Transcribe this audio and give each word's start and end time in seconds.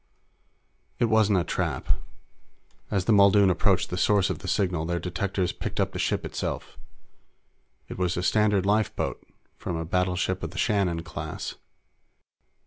It 0.97 1.05
wasn't 1.05 1.37
a 1.37 1.43
trap. 1.43 1.87
As 2.89 3.05
the 3.05 3.13
Muldoon 3.13 3.51
approached 3.51 3.91
the 3.91 3.99
source 3.99 4.31
of 4.31 4.39
the 4.39 4.47
signal, 4.47 4.83
their 4.83 4.97
detectors 4.97 5.51
picked 5.51 5.79
up 5.79 5.91
the 5.91 5.99
ship 5.99 6.25
itself. 6.25 6.75
It 7.87 7.99
was 7.99 8.17
a 8.17 8.23
standard 8.23 8.65
lifeboat 8.65 9.23
from 9.59 9.75
a 9.75 9.85
battleship 9.85 10.41
of 10.41 10.49
the 10.49 10.57
Shannon 10.57 11.03
class. 11.03 11.53